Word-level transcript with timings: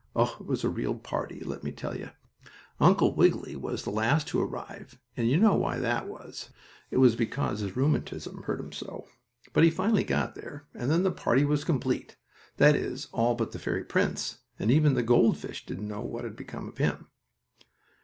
Oh, 0.15 0.35
it 0.39 0.47
was 0.47 0.63
a 0.63 0.69
real 0.69 0.95
party, 0.95 1.41
let 1.41 1.63
me 1.63 1.71
tell 1.71 1.95
you. 1.95 2.09
Uncle 2.79 3.13
Wiggily 3.13 3.55
was 3.55 3.83
the 3.83 3.91
last 3.91 4.27
to 4.29 4.41
arrive, 4.41 4.99
and 5.15 5.29
you 5.29 5.37
know 5.37 5.53
why 5.53 5.77
that 5.77 6.07
was. 6.07 6.49
It 6.89 6.97
was 6.97 7.15
because 7.15 7.59
his 7.59 7.75
rheumatism 7.75 8.41
hurt 8.41 8.59
him 8.59 8.71
so. 8.71 9.05
But 9.53 9.63
he 9.63 9.69
finally 9.69 10.03
got 10.03 10.33
there, 10.33 10.65
and 10.73 10.89
then 10.89 11.03
the 11.03 11.11
party 11.11 11.45
was 11.45 11.63
complete; 11.63 12.17
that 12.57 12.75
is, 12.75 13.09
all 13.11 13.35
but 13.35 13.51
the 13.51 13.59
fairy 13.59 13.83
prince, 13.83 14.39
and 14.57 14.71
even 14.71 14.95
the 14.95 15.03
goldfish 15.03 15.67
didn't 15.67 15.87
know 15.87 16.01
what 16.01 16.23
had 16.23 16.35
become 16.35 16.67
of 16.67 16.79
him. 16.79 17.09